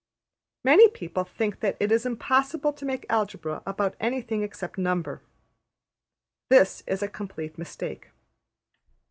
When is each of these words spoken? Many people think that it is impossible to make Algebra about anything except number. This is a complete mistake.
Many 0.63 0.89
people 0.89 1.23
think 1.23 1.59
that 1.59 1.77
it 1.79 1.91
is 1.91 2.07
impossible 2.07 2.73
to 2.73 2.85
make 2.87 3.05
Algebra 3.07 3.61
about 3.67 3.93
anything 3.99 4.41
except 4.41 4.79
number. 4.79 5.21
This 6.49 6.81
is 6.87 7.03
a 7.03 7.07
complete 7.07 7.55
mistake. 7.59 8.09